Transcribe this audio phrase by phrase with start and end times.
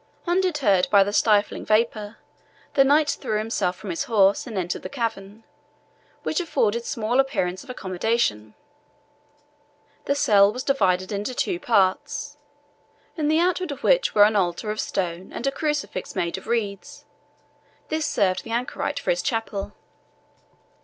[0.25, 2.17] Undeterred by the stifling vapour,
[2.73, 5.43] the knight threw himself from his horse and entered the cavern,
[6.23, 8.55] which afforded small appearance of accommodation.
[10.05, 12.35] The cell was divided into two parts,
[13.15, 16.47] in the outward of which were an altar of stone and a crucifix made of
[16.47, 17.05] reeds:
[17.89, 19.71] this served the anchorite for his chapel.